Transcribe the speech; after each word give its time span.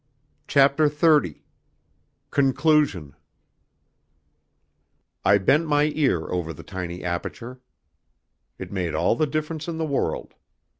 CHAPTER 0.47 0.89
XXX 0.89 1.41
Conclusion 2.31 3.15
I 5.23 5.37
bent 5.37 5.67
my 5.67 5.91
ear 5.93 6.27
over 6.31 6.53
the 6.53 6.63
tiny 6.63 7.03
aperture. 7.03 7.61
It 8.57 8.71
made 8.71 8.95
all 8.95 9.15
the 9.15 9.27
difference 9.27 9.67
in 9.67 9.77
the 9.77 9.85
world. 9.85 10.33